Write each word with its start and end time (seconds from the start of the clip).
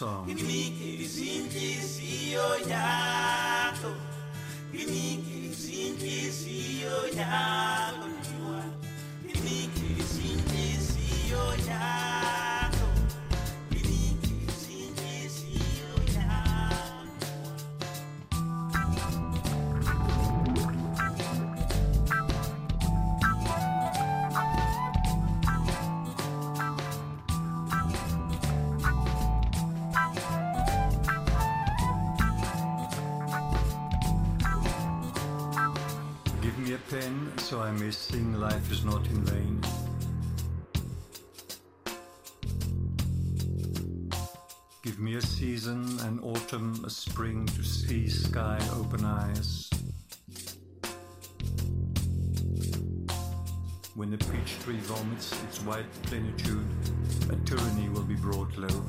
Song. 0.00 0.24
Not 38.90 39.06
in 39.06 39.24
vain. 39.24 39.60
Give 44.82 44.98
me 44.98 45.14
a 45.14 45.22
season, 45.22 45.84
an 46.00 46.18
autumn, 46.24 46.84
a 46.84 46.90
spring 46.90 47.46
to 47.46 47.62
see 47.62 48.08
sky 48.08 48.58
open 48.80 49.04
eyes. 49.04 49.70
When 53.94 54.10
the 54.10 54.18
peach 54.18 54.58
tree 54.64 54.80
vomits 54.82 55.40
its 55.44 55.58
white 55.62 55.92
plenitude, 56.02 56.66
a 57.30 57.36
tyranny 57.46 57.88
will 57.90 58.08
be 58.14 58.16
brought 58.16 58.56
low. 58.56 58.82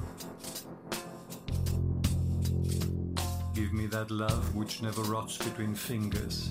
Give 3.54 3.72
me 3.72 3.86
that 3.88 4.10
love 4.10 4.56
which 4.56 4.82
never 4.82 5.02
rots 5.04 5.38
between 5.38 5.76
fingers. 5.76 6.50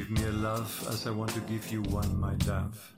Give 0.00 0.10
me 0.12 0.24
a 0.24 0.32
love 0.32 0.88
as 0.88 1.06
I 1.06 1.10
want 1.10 1.30
to 1.34 1.40
give 1.40 1.70
you 1.70 1.82
one, 1.82 2.18
my 2.18 2.32
dove. 2.36 2.94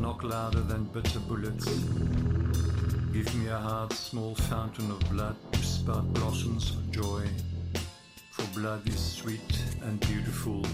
Knock 0.00 0.24
louder 0.24 0.62
than 0.62 0.82
bitter 0.86 1.20
bullets. 1.20 2.31
Give 3.12 3.34
me 3.34 3.48
a 3.48 3.58
heart, 3.58 3.92
small 3.92 4.34
fountain 4.34 4.90
of 4.90 4.98
blood 5.10 5.36
to 5.52 5.58
spout 5.62 6.10
blossoms 6.14 6.70
of 6.70 6.90
joy. 6.90 7.26
For 8.30 8.58
blood 8.58 8.88
is 8.88 8.98
sweet 8.98 9.62
and 9.82 10.00
beautiful, 10.00 10.64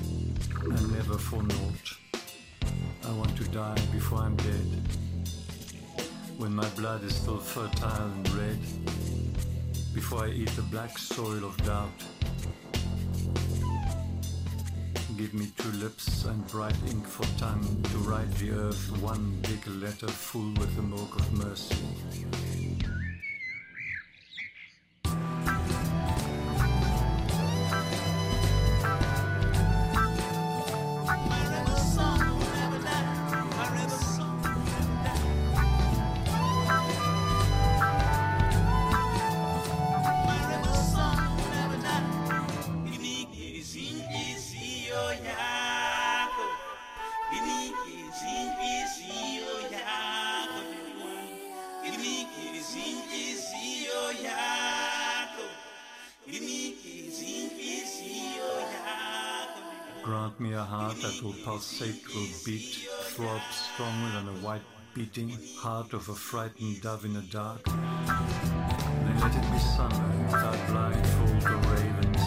and 0.62 0.93
never 0.93 1.19
for 1.19 1.43
naught. 1.43 1.87
I 3.09 3.10
want 3.10 3.37
to 3.38 3.44
die 3.49 3.81
before 3.91 4.21
I'm 4.21 4.37
dead. 4.37 4.69
When 6.37 6.54
my 6.54 6.69
blood 6.76 7.03
is 7.03 7.16
still 7.16 7.38
fertile 7.38 8.06
and 8.06 8.28
red, 8.31 8.60
before 9.93 10.26
I 10.26 10.28
eat 10.28 10.50
the 10.50 10.62
black 10.62 10.97
soil 10.97 11.44
of 11.44 11.56
doubt. 11.65 12.05
Give 15.19 15.34
me 15.34 15.51
two 15.59 15.73
lips 15.73 16.27
and 16.27 16.47
bright 16.47 16.77
ink 16.87 17.05
for 17.05 17.27
tongue 17.41 17.83
to 17.91 17.99
write 18.09 18.31
the 18.37 18.53
earth 18.53 19.03
one 19.03 19.37
big 19.43 19.67
letter 19.67 20.06
full 20.06 20.49
with 20.61 20.77
the 20.77 20.83
milk 20.83 21.17
of 21.17 21.33
mercy. 21.33 22.68
That 61.21 61.99
will 62.15 62.29
beat, 62.45 62.87
throb 63.01 63.41
stronger 63.51 64.11
than 64.15 64.29
a 64.29 64.39
white 64.39 64.62
beating 64.95 65.37
heart 65.56 65.93
of 65.93 66.09
a 66.09 66.15
frightened 66.15 66.81
dove 66.81 67.05
in 67.05 67.12
the 67.15 67.23
dark. 67.23 67.65
Then 67.65 69.19
let 69.21 69.34
it 69.34 69.51
be 69.51 69.59
summer 69.59 70.09
without 70.27 70.69
blindfold 70.69 71.43
or 71.43 71.59
ravens. 71.75 72.23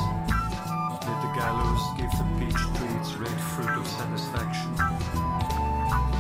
Let 1.08 1.22
the 1.24 1.32
gallows 1.40 1.84
give 1.96 2.12
the 2.12 2.26
peach 2.38 2.62
tree 2.76 2.94
its 3.00 3.14
red 3.16 3.40
fruit 3.56 3.76
of 3.80 3.88
satisfaction. 3.88 4.76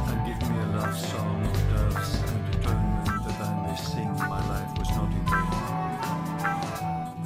And 0.08 0.26
give 0.26 0.40
me 0.50 0.58
a 0.58 0.68
love 0.78 0.98
song 0.98 1.44
of 1.44 1.53
doves 1.76 2.22
and 2.24 2.56
atonement 2.56 3.24
that 3.28 3.42
I 3.42 3.68
may 3.68 3.76
sing 3.76 4.12
my 4.16 4.42
life 4.48 4.72
was 4.80 4.90
not 4.92 5.12
in 5.12 5.26
vain. 5.28 5.72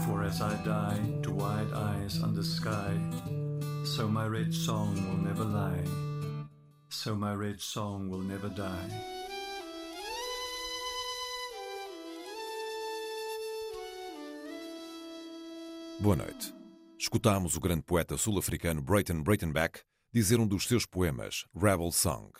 For 0.08 0.24
as 0.24 0.42
I 0.42 0.56
die 0.64 1.00
to 1.22 1.32
wide 1.32 1.72
eyes 1.72 2.20
under 2.24 2.42
sky, 2.42 2.98
so 3.96 4.10
my 4.10 4.26
red 4.26 4.54
song 4.54 4.94
will 5.08 5.24
never 5.24 5.46
lie. 5.46 5.86
So 6.90 7.16
my 7.16 7.34
red 7.34 7.62
song 7.62 8.10
will 8.10 8.24
never 8.24 8.50
die. 8.50 8.90
Boa 16.02 16.18
noite. 16.18 16.54
Escutámos 17.00 17.56
o 17.56 17.60
grande 17.62 17.84
poeta 17.84 18.18
sul-africano 18.18 18.82
Brayton 18.82 19.24
Braytonback 19.24 19.80
dizer 20.12 20.42
um 20.42 20.48
dos 20.48 20.68
seus 20.68 20.86
poemas, 20.86 21.46
Rebel 21.56 21.90
Song. 21.94 22.32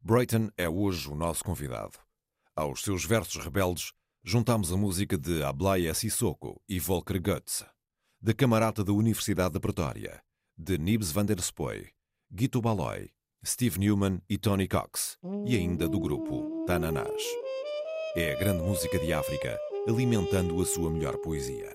Brayton 0.00 0.50
é 0.56 0.68
hoje 0.68 1.08
o 1.08 1.16
nosso 1.16 1.42
convidado. 1.42 1.98
Aos 2.54 2.82
seus 2.82 3.04
versos 3.04 3.42
rebeldes, 3.42 3.90
juntamos 4.22 4.72
a 4.72 4.76
música 4.76 5.18
de 5.18 5.42
Ablaya 5.42 5.92
Sissoko 5.92 6.62
e 6.68 6.78
Volker 6.78 7.20
Goetze, 7.20 7.66
da 8.22 8.32
Camarata 8.32 8.84
da 8.84 8.92
Universidade 8.92 9.54
da 9.54 9.60
Pretória, 9.60 10.22
de 10.56 10.78
Nibs 10.78 11.12
van 11.12 11.26
der 11.26 11.40
Spoy, 11.40 11.88
Guito 12.30 12.60
Baloy, 12.60 13.10
Steve 13.44 13.78
Newman 13.78 14.22
e 14.28 14.38
Tony 14.38 14.68
Cox, 14.68 15.18
e 15.46 15.56
ainda 15.56 15.88
do 15.88 15.98
grupo 15.98 16.64
Tananás. 16.66 17.22
É 18.16 18.32
a 18.32 18.38
grande 18.38 18.62
música 18.62 18.98
de 18.98 19.12
África, 19.12 19.58
alimentando 19.88 20.60
a 20.60 20.64
sua 20.64 20.90
melhor 20.90 21.16
poesia. 21.18 21.74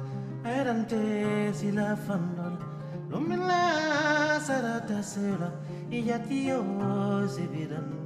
erante 0.61 1.01
sila 1.59 1.97
fandol 2.05 2.53
lumila 3.09 3.61
sarata 4.47 5.01
sila 5.11 5.49
iyatiyo 5.97 6.59
sibiranda 7.33 8.00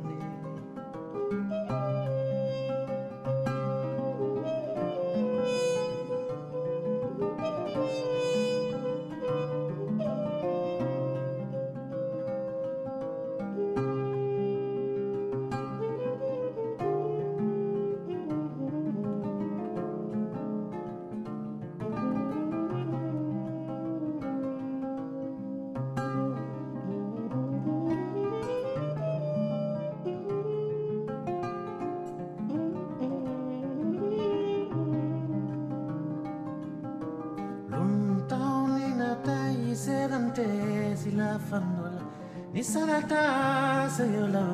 isalata 42.65 43.87
seyola 43.95 44.45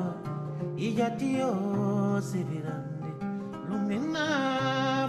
se 0.76 2.20
sibirande 2.28 3.10
lumina 3.68 4.26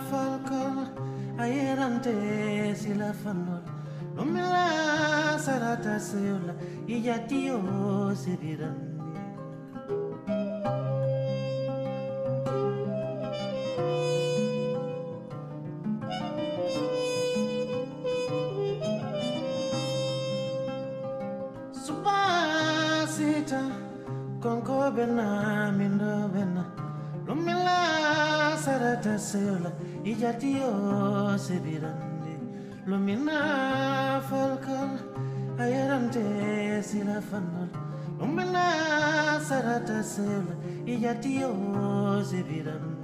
falco 0.10 0.64
ayerante 1.44 2.16
silafanol 2.82 3.64
lumila 4.16 4.66
sarata 5.46 6.00
seyola 6.10 6.54
se 6.88 8.16
sibirande 8.22 8.93
Dios 30.44 31.48
ebirande 31.56 32.36
lumina 32.86 34.20
falkal 34.30 34.92
ayarante 35.64 36.84
sila 36.84 37.22
fanal 37.30 37.72
lumina 38.20 39.40
sarata 39.40 40.04
sel 40.04 40.44
iya 40.86 41.14
se 42.28 42.44
ebirande 42.44 43.03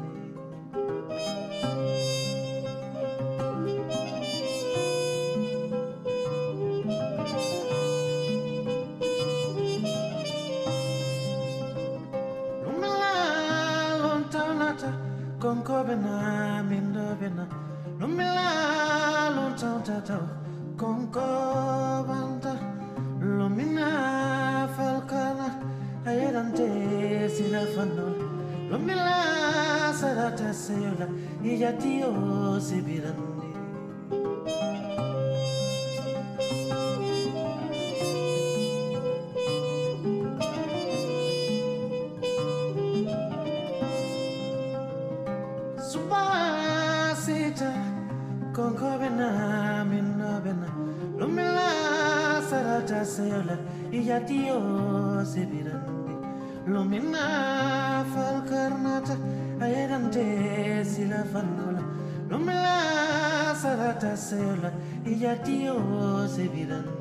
fándola, 61.23 61.81
no 62.29 62.39
me 62.39 62.53
la 62.53 63.51
hagas 63.51 64.03
hacerla, 64.03 64.71
y 65.05 65.17
ya 65.17 65.41
tío 65.41 66.27
se. 66.27 66.98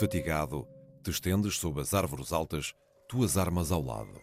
Fatigado, 0.00 0.66
te 1.02 1.10
estendes 1.10 1.58
sob 1.58 1.78
as 1.78 1.92
árvores 1.92 2.32
altas, 2.32 2.72
tuas 3.06 3.36
armas 3.36 3.70
ao 3.70 3.82
lado. 3.82 4.18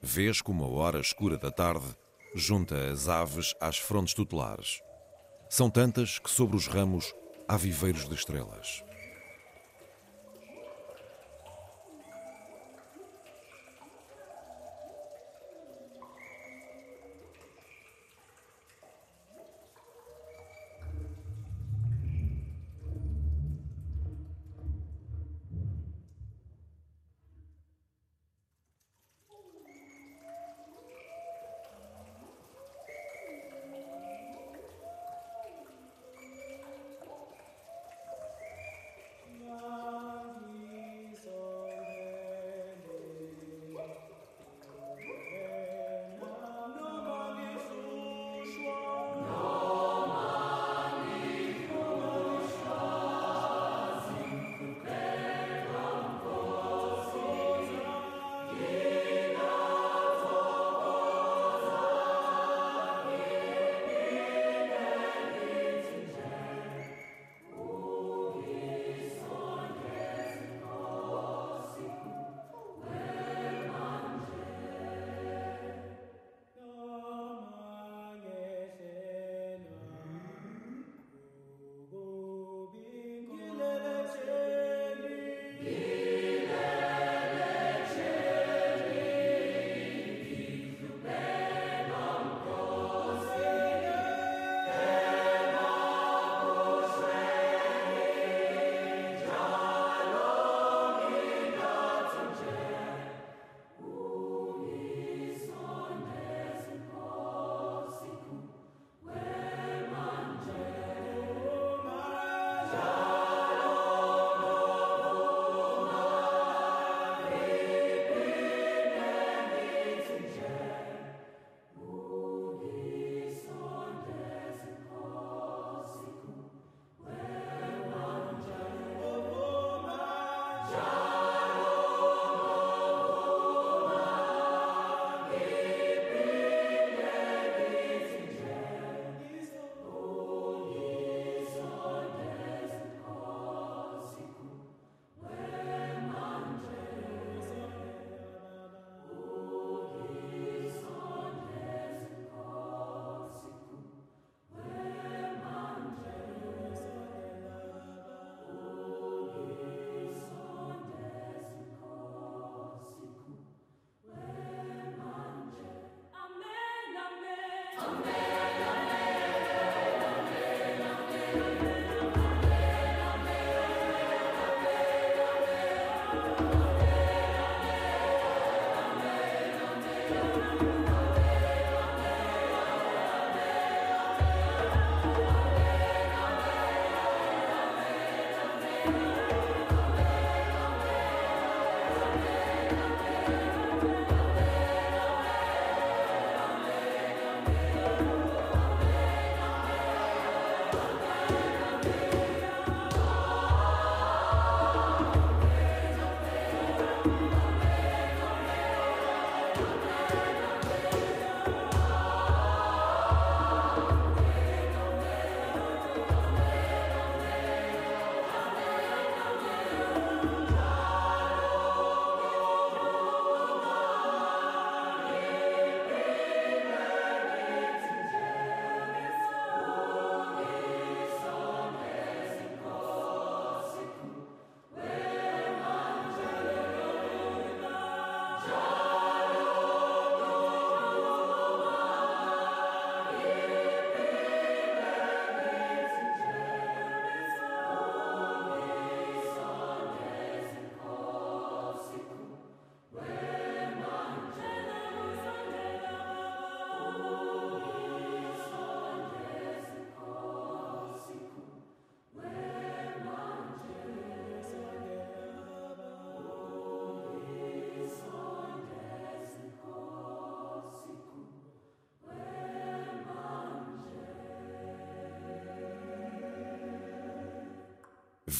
Vês 0.00 0.40
como 0.40 0.62
a 0.62 0.68
hora 0.68 1.00
escura 1.00 1.36
da 1.36 1.50
tarde 1.50 1.88
junta 2.36 2.76
as 2.88 3.08
aves 3.08 3.52
às 3.60 3.78
frontes 3.78 4.14
tutelares. 4.14 4.80
São 5.50 5.68
tantas 5.68 6.20
que 6.20 6.30
sobre 6.30 6.54
os 6.54 6.68
ramos 6.68 7.12
há 7.48 7.56
viveiros 7.56 8.08
de 8.08 8.14
estrelas. 8.14 8.84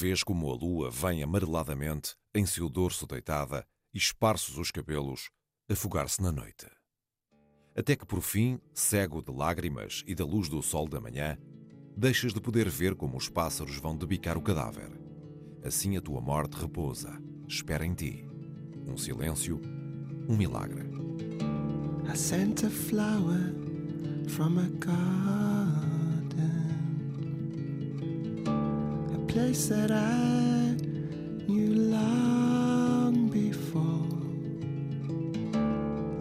Vês 0.02 0.24
como 0.24 0.50
a 0.50 0.54
lua 0.56 0.90
vem 0.90 1.22
amareladamente 1.22 2.16
em 2.34 2.44
seu 2.44 2.68
dorso 2.68 3.06
deitada 3.06 3.64
e 3.94 3.98
esparços 3.98 4.58
os 4.58 4.72
cabelos, 4.72 5.30
afogar-se 5.70 6.20
na 6.20 6.32
noite. 6.32 6.66
Até 7.72 7.94
que 7.94 8.04
por 8.04 8.20
fim, 8.20 8.58
cego 8.74 9.22
de 9.22 9.30
lágrimas 9.30 10.02
e 10.04 10.12
da 10.12 10.24
luz 10.24 10.48
do 10.48 10.60
sol 10.60 10.88
da 10.88 11.00
manhã, 11.00 11.38
deixas 11.96 12.34
de 12.34 12.40
poder 12.40 12.68
ver 12.68 12.96
como 12.96 13.16
os 13.16 13.28
pássaros 13.28 13.76
vão 13.76 13.96
debicar 13.96 14.36
o 14.36 14.42
cadáver. 14.42 14.90
Assim 15.64 15.96
a 15.96 16.00
tua 16.00 16.20
morte 16.20 16.54
repousa, 16.54 17.16
espera 17.46 17.86
em 17.86 17.94
ti. 17.94 18.26
Um 18.88 18.96
silêncio, 18.96 19.62
um 20.28 20.36
milagre. 20.36 20.82
I 22.12 22.16
sent 22.16 22.64
a 22.64 22.70
flower 22.70 23.54
from 24.26 24.58
a 24.58 24.68
garden. 24.84 25.81
Place 29.52 29.66
that 29.66 29.90
I 29.90 30.76
knew 31.46 31.74
long 31.74 33.28
before. 33.28 34.08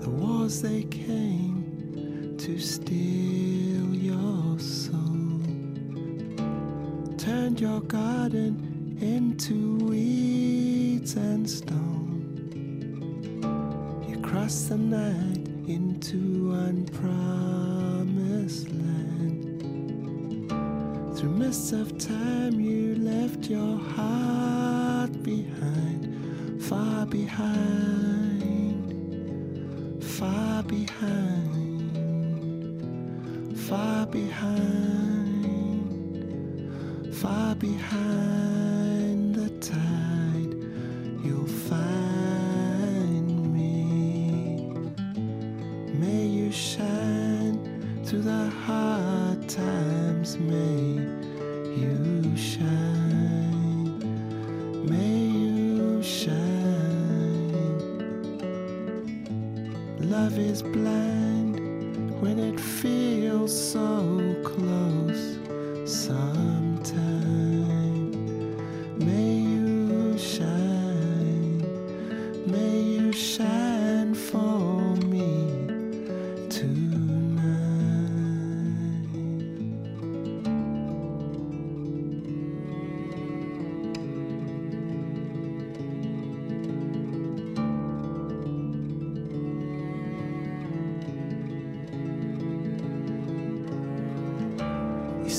The 0.01 0.09
wars 0.09 0.61
they 0.61 0.83
came 0.83 2.35
to 2.37 2.59
steal 2.59 3.95
your 3.95 4.59
soul, 4.59 5.39
turned 7.17 7.61
your 7.61 7.79
garden 7.81 8.97
into 8.99 9.77
weeds 9.77 11.15
and 11.15 11.49
stone. 11.49 12.17
You 14.09 14.19
crossed 14.19 14.67
the 14.67 14.77
night 14.77 15.47
into 15.69 16.51
unpromised 16.67 18.67
land. 18.77 20.49
Through 21.17 21.29
mists 21.29 21.71
of 21.71 21.97
time, 21.97 22.20
behind, 27.31 28.83
far 30.03 30.63
behind, 30.63 31.97
far 33.57 34.05
behind, 34.07 35.45
far 37.15 37.55
behind 37.55 38.40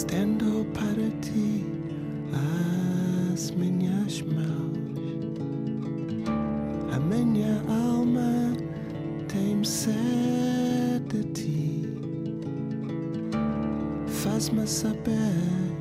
Estendo 0.02 0.66
para 0.74 1.08
ti 1.20 1.64
as 3.32 3.52
minhas 3.52 4.20
mãos. 4.22 4.76
A 6.92 6.98
minha 6.98 7.62
alma 7.68 8.52
tem 9.28 9.62
sede 9.62 10.02
de 11.08 11.22
ti. 11.32 11.88
Faz-me 14.08 14.66
saber 14.66 15.71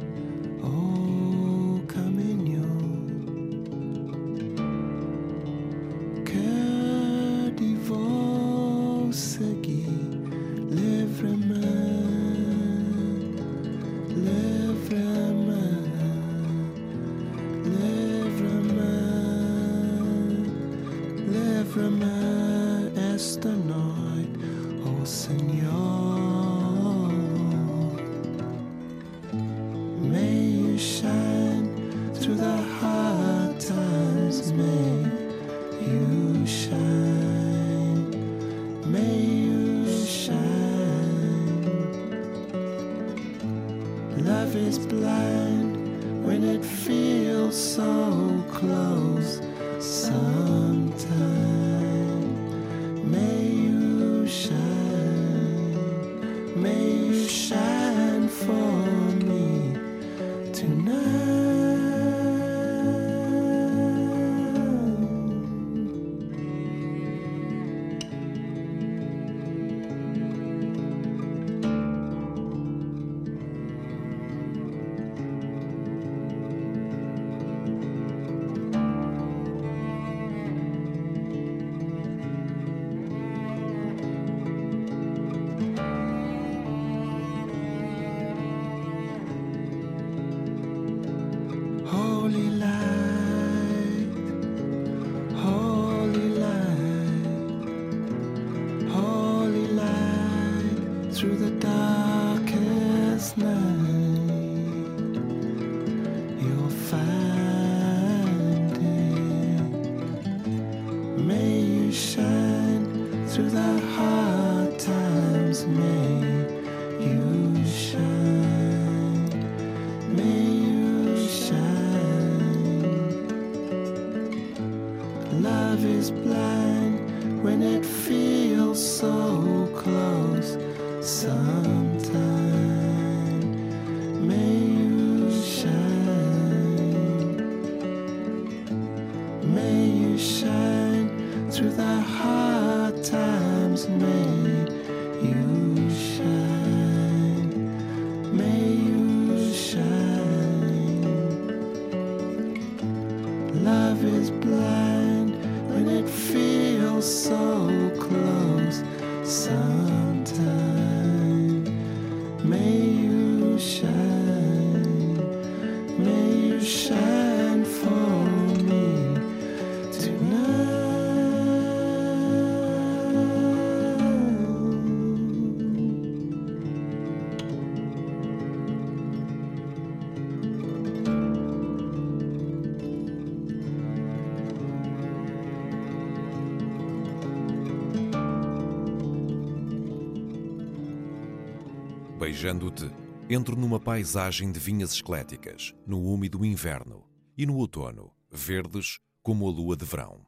Beijando-te, 192.31 192.89
entro 193.29 193.57
numa 193.57 193.77
paisagem 193.77 194.53
de 194.53 194.57
vinhas 194.57 194.93
esqueléticas, 194.93 195.75
no 195.85 196.01
úmido 196.01 196.45
inverno, 196.45 197.05
e 197.37 197.45
no 197.45 197.57
outono, 197.57 198.15
verdes 198.31 198.99
como 199.21 199.49
a 199.49 199.51
lua 199.51 199.75
de 199.75 199.83
verão. 199.83 200.25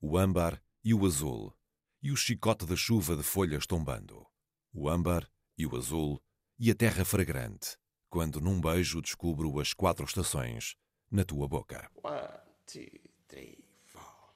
O 0.00 0.16
âmbar 0.16 0.62
e 0.84 0.94
o 0.94 1.04
azul, 1.04 1.52
e 2.00 2.12
o 2.12 2.16
chicote 2.16 2.64
da 2.64 2.76
chuva 2.76 3.16
de 3.16 3.24
folhas 3.24 3.66
tombando. 3.66 4.24
O 4.72 4.88
âmbar 4.88 5.28
e 5.58 5.66
o 5.66 5.76
azul, 5.76 6.22
e 6.56 6.70
a 6.70 6.76
terra 6.76 7.04
fragrante, 7.04 7.76
quando 8.08 8.40
num 8.40 8.60
beijo 8.60 9.02
descubro 9.02 9.58
as 9.58 9.74
quatro 9.74 10.04
estações 10.04 10.76
na 11.10 11.24
tua 11.24 11.48
boca. 11.48 11.90
One, 12.04 12.38
two, 12.66 13.00
three, 13.26 13.64
four. 13.84 14.32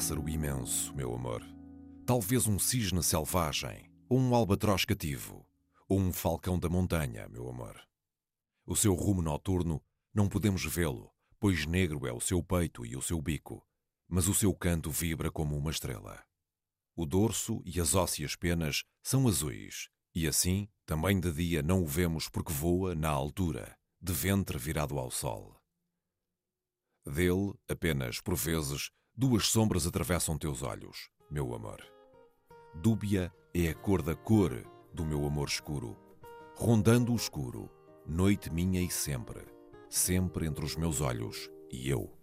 Pássaro 0.00 0.26
imenso, 0.30 0.94
meu 0.94 1.14
amor. 1.14 1.44
Talvez 2.06 2.46
um 2.46 2.58
cisne 2.58 3.02
selvagem, 3.02 3.92
ou 4.08 4.18
um 4.18 4.34
albatroz 4.34 4.86
cativo, 4.86 5.46
ou 5.86 6.00
um 6.00 6.10
falcão 6.10 6.58
da 6.58 6.70
montanha, 6.70 7.28
meu 7.28 7.46
amor. 7.46 7.78
O 8.64 8.74
seu 8.74 8.94
rumo 8.94 9.20
noturno 9.20 9.84
não 10.14 10.26
podemos 10.26 10.64
vê-lo, 10.64 11.12
pois 11.38 11.66
negro 11.66 12.06
é 12.06 12.12
o 12.14 12.18
seu 12.18 12.42
peito 12.42 12.86
e 12.86 12.96
o 12.96 13.02
seu 13.02 13.20
bico, 13.20 13.62
mas 14.08 14.26
o 14.26 14.32
seu 14.32 14.54
canto 14.54 14.90
vibra 14.90 15.30
como 15.30 15.54
uma 15.54 15.70
estrela. 15.70 16.24
O 16.96 17.04
dorso 17.04 17.60
e 17.66 17.78
as 17.78 17.94
ósseas 17.94 18.34
penas 18.34 18.84
são 19.02 19.28
azuis, 19.28 19.90
e 20.14 20.26
assim, 20.26 20.66
também 20.86 21.20
de 21.20 21.30
dia 21.30 21.62
não 21.62 21.82
o 21.82 21.86
vemos 21.86 22.26
porque 22.26 22.54
voa 22.54 22.94
na 22.94 23.10
altura, 23.10 23.76
de 24.00 24.14
ventre 24.14 24.56
virado 24.56 24.98
ao 24.98 25.10
sol. 25.10 25.60
Dele, 27.04 27.52
apenas 27.68 28.18
por 28.18 28.34
vezes, 28.34 28.90
duas 29.16 29.48
sombras 29.48 29.86
atravessam 29.86 30.38
teus 30.38 30.62
olhos, 30.62 31.10
meu 31.30 31.54
amor. 31.54 31.82
Dúbia 32.74 33.32
é 33.52 33.68
a 33.68 33.74
cor 33.74 34.02
da 34.02 34.14
cor 34.14 34.64
do 34.92 35.04
meu 35.04 35.26
amor 35.26 35.48
escuro, 35.48 35.96
rondando 36.54 37.12
o 37.12 37.16
escuro, 37.16 37.70
noite 38.06 38.50
minha 38.52 38.80
e 38.80 38.90
sempre, 38.90 39.44
sempre 39.88 40.46
entre 40.46 40.64
os 40.64 40.76
meus 40.76 41.00
olhos 41.00 41.50
e 41.70 41.88
eu. 41.88 42.19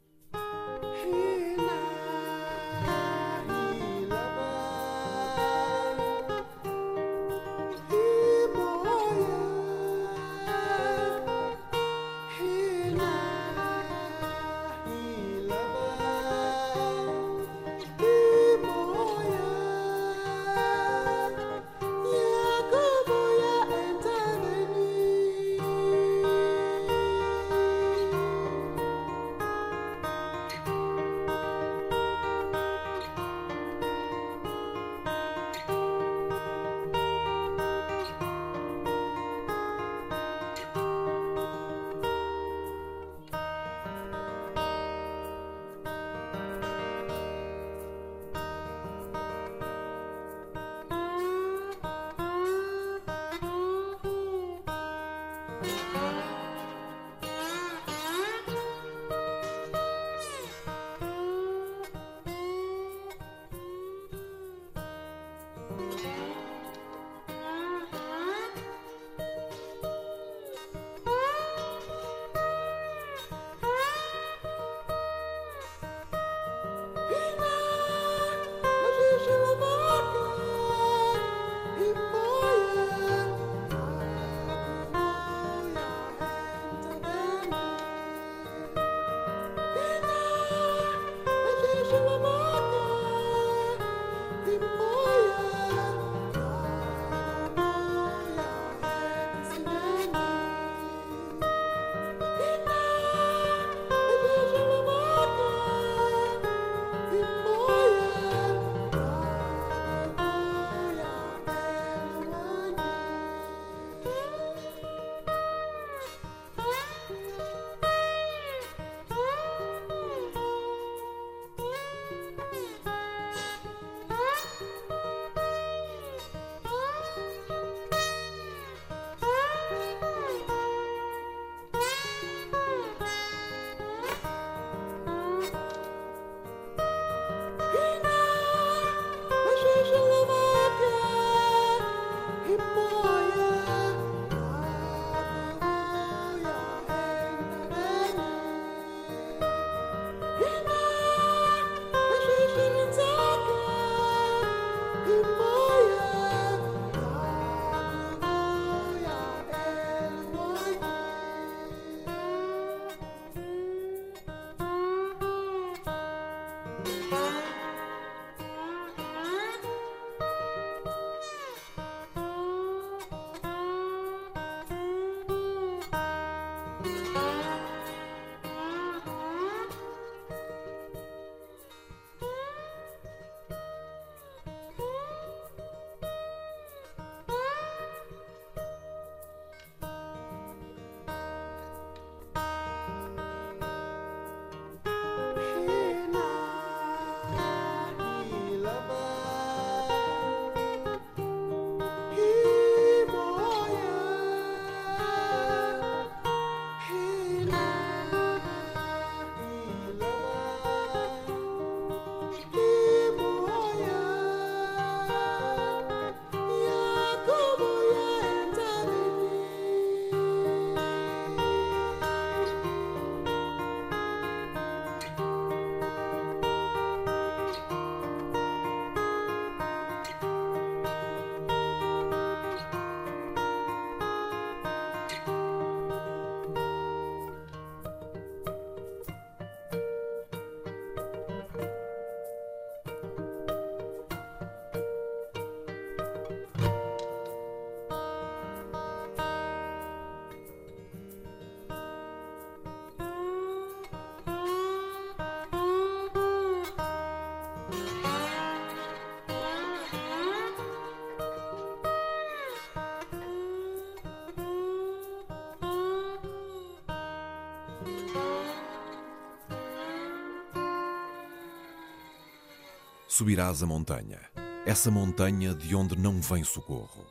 Subirás 273.17 273.63
a 273.63 273.65
montanha, 273.65 274.19
essa 274.63 274.91
montanha 274.91 275.55
de 275.55 275.75
onde 275.75 275.97
não 275.97 276.21
vem 276.21 276.43
socorro. 276.43 277.03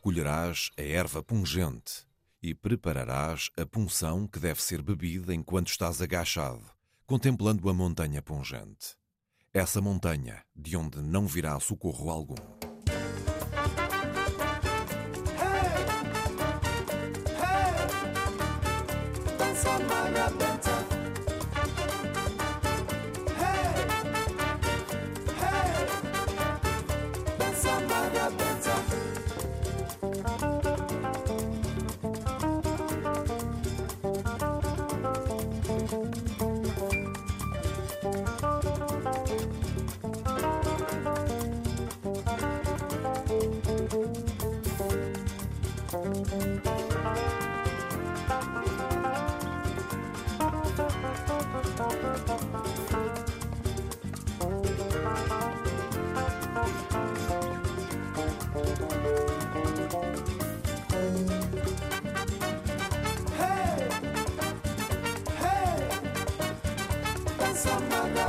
Colherás 0.00 0.70
a 0.78 0.82
erva 0.82 1.24
pungente 1.24 2.06
e 2.40 2.54
prepararás 2.54 3.50
a 3.58 3.66
punção 3.66 4.28
que 4.28 4.38
deve 4.38 4.62
ser 4.62 4.80
bebida 4.80 5.34
enquanto 5.34 5.70
estás 5.70 6.00
agachado, 6.00 6.62
contemplando 7.04 7.68
a 7.68 7.74
montanha 7.74 8.22
pungente. 8.22 8.94
Essa 9.52 9.80
montanha 9.80 10.44
de 10.54 10.76
onde 10.76 11.02
não 11.02 11.26
virá 11.26 11.58
socorro 11.58 12.10
algum. 12.10 12.36
Somebody. 67.68 68.27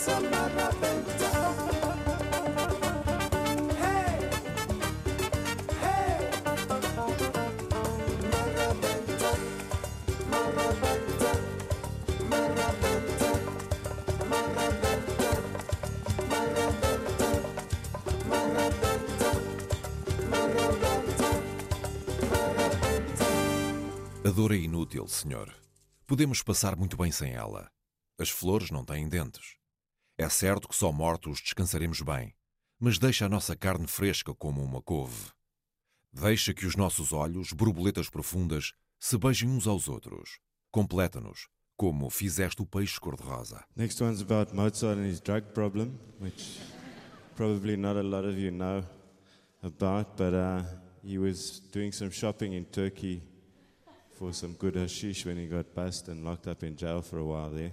A 0.00 0.02
dor 24.32 24.52
é 24.52 24.56
inútil, 24.56 25.06
senhor. 25.06 25.54
Podemos 26.06 26.42
passar 26.42 26.74
muito 26.74 26.96
bem 26.96 27.12
sem 27.12 27.32
ela. 27.32 27.70
As 28.18 28.30
flores 28.30 28.70
não 28.70 28.82
têm 28.82 29.06
dentes. 29.06 29.59
É 30.20 30.28
certo 30.28 30.68
que 30.68 30.76
só 30.76 30.92
mortos 30.92 31.40
descansaremos 31.40 32.02
bem, 32.02 32.34
mas 32.78 32.98
deixa 32.98 33.24
a 33.24 33.28
nossa 33.28 33.56
carne 33.56 33.86
fresca 33.86 34.34
como 34.34 34.62
uma 34.62 34.82
couve. 34.82 35.30
Deixa 36.12 36.52
que 36.52 36.66
os 36.66 36.76
nossos 36.76 37.14
olhos, 37.14 37.54
borboletas 37.54 38.10
profundas, 38.10 38.74
se 38.98 39.16
beijem 39.16 39.48
uns 39.48 39.66
aos 39.66 39.88
outros. 39.88 40.38
Completa-nos, 40.70 41.48
como 41.74 42.10
fizeste 42.10 42.60
o 42.60 42.66
peixe 42.66 43.00
cor-de-rosa. 43.00 43.64
Next 43.74 43.98
one's 44.02 44.20
about 44.20 44.54
Mozart 44.54 44.98
and 44.98 45.06
his 45.06 45.22
drug 45.22 45.54
problem, 45.54 45.98
which 46.20 46.60
probably 47.34 47.74
not 47.74 47.96
a 47.96 48.02
lot 48.02 48.28
of 48.28 48.36
you 48.36 48.50
know 48.50 48.84
about, 49.62 50.18
but 50.18 50.34
uh, 50.34 50.62
he 51.02 51.16
was 51.18 51.62
doing 51.72 51.92
some 51.92 52.10
shopping 52.10 52.52
in 52.52 52.66
Turkey 52.66 53.22
for 54.18 54.34
some 54.34 54.52
good 54.58 54.76
hashish 54.76 55.24
when 55.24 55.38
he 55.38 55.46
got 55.46 55.74
busted 55.74 56.14
and 56.14 56.26
locked 56.26 56.46
up 56.46 56.62
in 56.62 56.76
jail 56.76 57.00
for 57.00 57.16
a 57.16 57.24
while 57.24 57.48
there. 57.48 57.72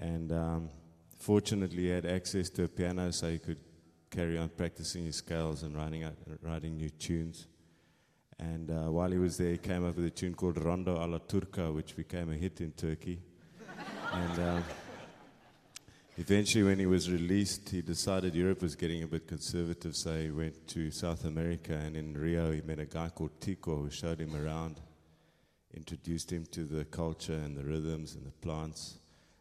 And 0.00 0.30
um, 0.30 0.70
fortunately, 1.18 1.84
he 1.84 1.88
had 1.88 2.06
access 2.06 2.48
to 2.50 2.64
a 2.64 2.68
piano 2.68 3.12
so 3.12 3.30
he 3.30 3.38
could 3.38 3.58
carry 4.10 4.38
on 4.38 4.48
practicing 4.48 5.04
his 5.04 5.16
scales 5.16 5.62
and 5.62 5.76
writing, 5.76 6.04
out, 6.04 6.16
writing 6.42 6.76
new 6.76 6.90
tunes. 6.90 7.46
And 8.38 8.70
uh, 8.70 8.90
while 8.90 9.10
he 9.10 9.18
was 9.18 9.36
there, 9.36 9.52
he 9.52 9.58
came 9.58 9.86
up 9.86 9.96
with 9.96 10.06
a 10.06 10.10
tune 10.10 10.34
called 10.34 10.62
Rondo 10.64 10.96
alla 10.96 11.20
Turca, 11.20 11.74
which 11.74 11.96
became 11.96 12.30
a 12.30 12.34
hit 12.36 12.60
in 12.60 12.72
Turkey. 12.72 13.20
and 14.12 14.38
um, 14.38 14.64
eventually, 16.16 16.64
when 16.64 16.78
he 16.78 16.86
was 16.86 17.10
released, 17.10 17.68
he 17.68 17.82
decided 17.82 18.34
Europe 18.34 18.62
was 18.62 18.76
getting 18.76 19.02
a 19.02 19.06
bit 19.06 19.26
conservative, 19.26 19.96
so 19.96 20.16
he 20.16 20.30
went 20.30 20.66
to 20.68 20.90
South 20.90 21.24
America. 21.24 21.72
And 21.72 21.96
in 21.96 22.14
Rio, 22.14 22.52
he 22.52 22.60
met 22.60 22.78
a 22.78 22.86
guy 22.86 23.08
called 23.08 23.40
Tico 23.40 23.76
who 23.82 23.90
showed 23.90 24.20
him 24.20 24.34
around 24.36 24.80
introduced 25.74 26.32
him 26.32 26.46
to 26.46 26.64
the 26.64 26.84
culture 26.86 27.34
and 27.34 27.56
the 27.56 27.64
rhythms 27.64 28.14
and 28.14 28.26
the 28.26 28.30
plants. 28.30 28.97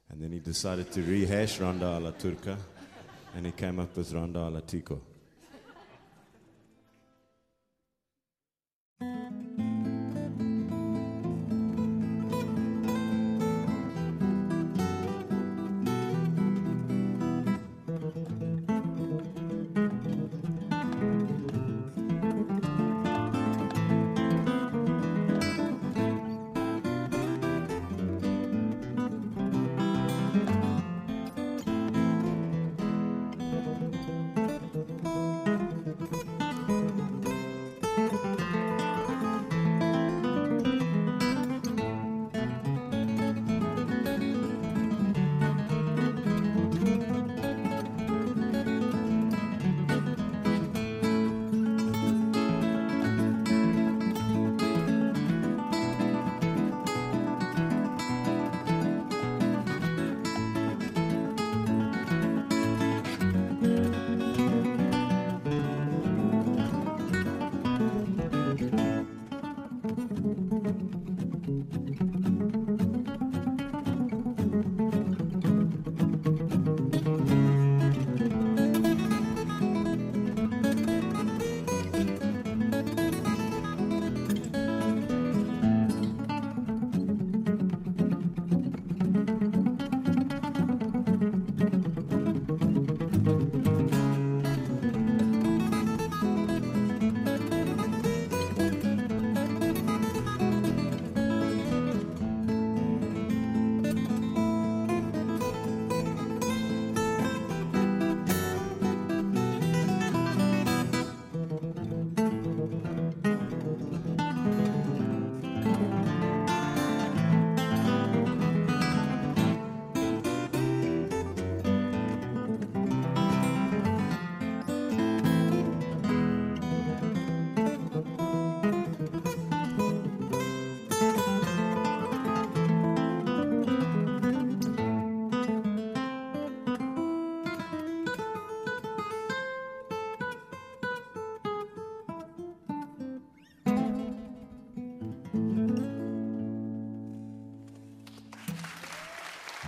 And 0.09 0.21
then 0.21 0.31
he 0.31 0.39
decided 0.39 0.91
to 0.93 1.01
rehash 1.01 1.59
Ronda 1.59 1.87
alla 1.87 2.13
Turca, 2.13 2.57
and 3.35 3.45
he 3.45 3.51
came 3.51 3.79
up 3.79 3.95
with 3.95 4.13
Ronda 4.13 4.39
alla 4.39 4.61
Tico. 4.61 5.01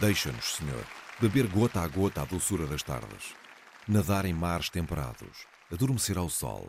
Deixa-nos, 0.10 0.56
Senhor, 0.56 0.84
beber 1.22 1.46
gota 1.46 1.82
a 1.82 1.88
gota 1.88 2.24
a 2.24 2.26
doçura 2.26 2.66
das 2.66 2.82
tardes, 2.82 3.36
nadar 3.88 4.26
em 4.26 4.34
mares 4.34 4.68
temperados, 4.68 5.46
adormecer 5.72 6.18
ao 6.18 6.28
sol, 6.28 6.68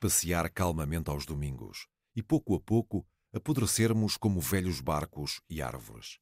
passear 0.00 0.48
calmamente 0.48 1.10
aos 1.10 1.26
domingos 1.26 1.86
e, 2.16 2.22
pouco 2.22 2.54
a 2.54 2.58
pouco, 2.58 3.06
apodrecermos 3.30 4.16
como 4.16 4.40
velhos 4.40 4.80
barcos 4.80 5.42
e 5.50 5.60
árvores. 5.60 6.18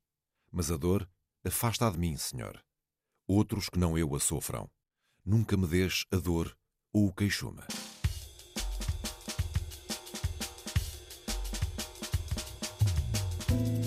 Mas 0.51 0.69
a 0.69 0.77
dor 0.77 1.09
afasta 1.45 1.87
a 1.87 1.91
de 1.91 2.01
mim, 2.01 2.17
Senhor. 2.17 2.61
Outros 3.29 3.69
que 3.69 3.79
não 3.79 3.97
eu 3.97 4.13
a 4.17 4.19
sofram. 4.19 4.69
Nunca 5.25 5.57
me 5.57 5.69
deixe 5.69 6.05
a 6.11 6.17
dor 6.17 6.53
ou 6.93 7.07
o 7.07 7.15
queixume. 7.15 7.63
thank 13.49 13.86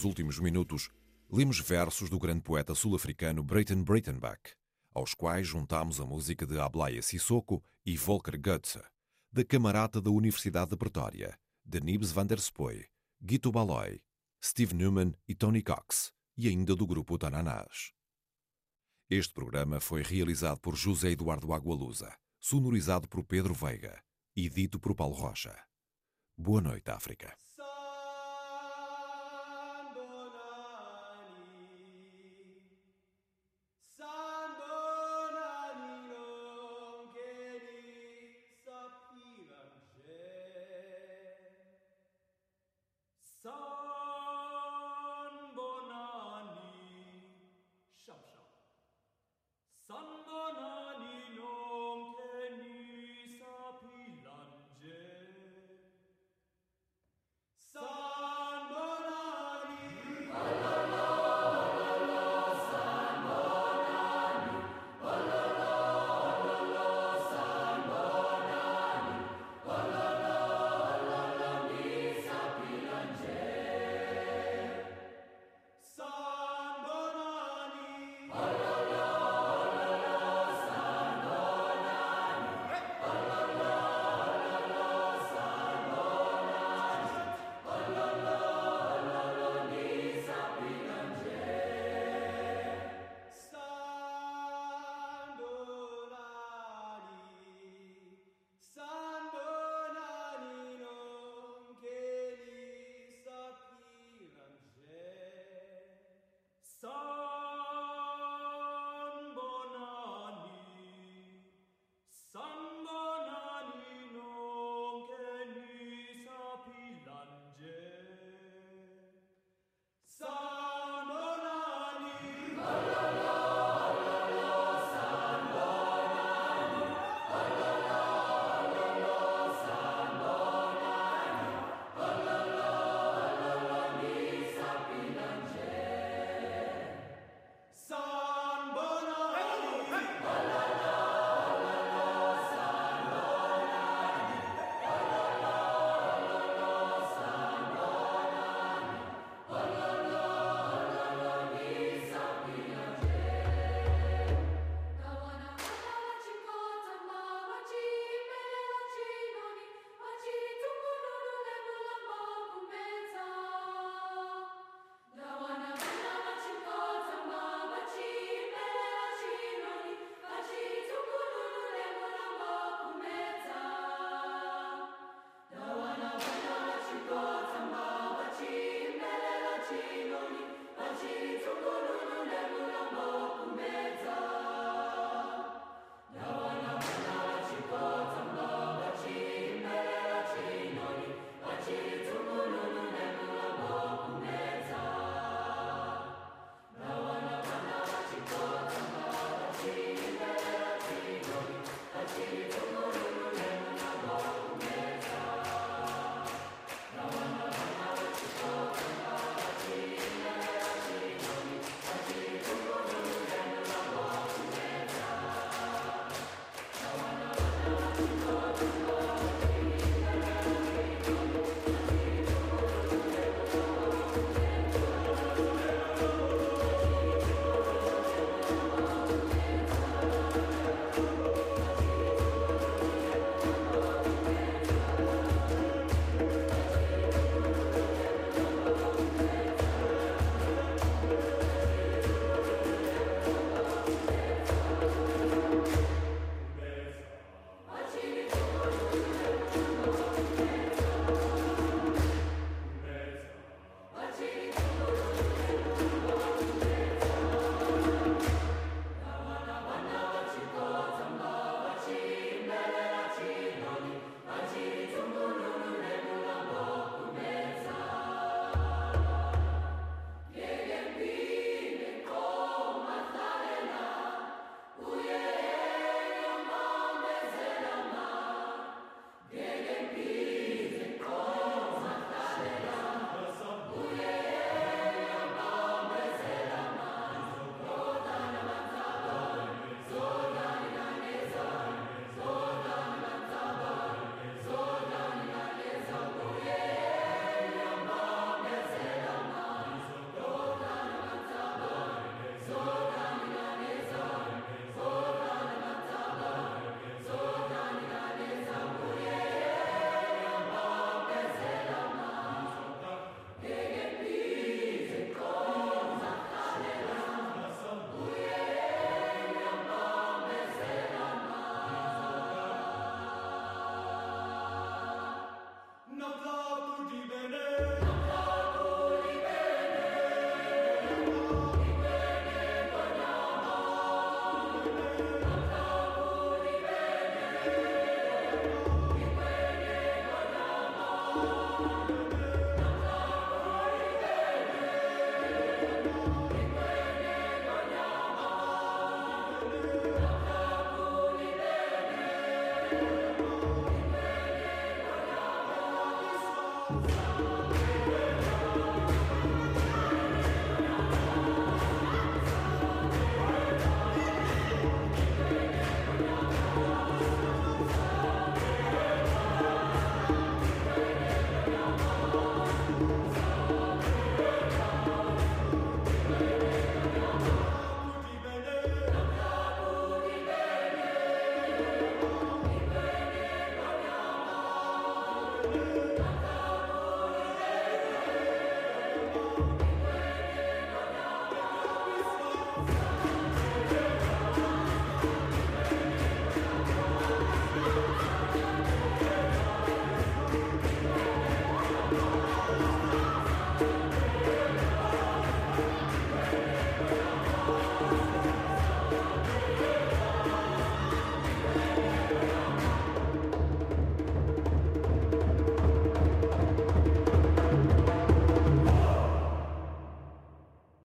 dos 0.00 0.04
últimos 0.04 0.38
minutos, 0.38 0.88
lemos 1.30 1.60
versos 1.60 2.08
do 2.08 2.18
grande 2.18 2.40
poeta 2.40 2.74
sul-africano 2.74 3.42
Breyten 3.42 3.82
Breytenbach, 3.84 4.56
aos 4.94 5.12
quais 5.12 5.46
juntamos 5.46 6.00
a 6.00 6.06
música 6.06 6.46
de 6.46 6.58
Ablaya 6.58 7.02
Sissoko 7.02 7.62
e 7.84 7.98
Volker 7.98 8.40
Goethe, 8.40 8.80
da 9.30 9.44
Camarata 9.44 10.00
da 10.00 10.10
Universidade 10.10 10.70
de 10.70 10.76
Pretória, 10.78 11.38
de 11.62 11.80
Nibs 11.80 12.12
van 12.12 12.26
der 12.26 12.40
Spoy, 12.40 12.86
Guido 13.20 13.52
Baloy, 13.52 14.00
Steve 14.42 14.74
Newman 14.74 15.12
e 15.28 15.34
Tony 15.34 15.62
Cox, 15.62 16.14
e 16.34 16.48
ainda 16.48 16.74
do 16.74 16.86
grupo 16.86 17.18
Tananás. 17.18 17.92
Este 19.10 19.34
programa 19.34 19.80
foi 19.80 20.02
realizado 20.02 20.60
por 20.60 20.76
José 20.76 21.10
Eduardo 21.10 21.52
Agualusa, 21.52 22.16
sonorizado 22.38 23.06
por 23.06 23.22
Pedro 23.22 23.52
Veiga 23.52 24.02
e 24.34 24.48
dito 24.48 24.80
por 24.80 24.94
Paulo 24.94 25.14
Rocha. 25.14 25.54
Boa 26.38 26.62
noite, 26.62 26.90
África. 26.90 27.36